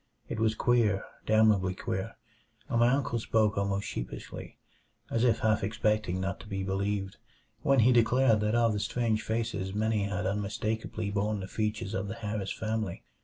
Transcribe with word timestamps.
It 0.27 0.39
was 0.39 0.55
queer 0.55 1.05
damnably 1.27 1.75
queer 1.75 2.15
and 2.67 2.79
my 2.79 2.89
uncle 2.89 3.19
spoke 3.19 3.55
almost 3.55 3.87
sheepishly, 3.87 4.57
as 5.11 5.23
if 5.23 5.41
half 5.41 5.63
expecting 5.63 6.19
not 6.19 6.39
to 6.39 6.47
be 6.47 6.63
believed, 6.63 7.17
when 7.61 7.81
he 7.81 7.91
declared 7.91 8.39
that 8.39 8.55
of 8.55 8.73
the 8.73 8.79
strange 8.79 9.21
faces 9.21 9.75
many 9.75 10.05
had 10.05 10.25
unmistakably 10.25 11.11
borne 11.11 11.39
the 11.39 11.47
features 11.47 11.93
of 11.93 12.07
the 12.07 12.15
Harris 12.15 12.51
family. 12.51 13.03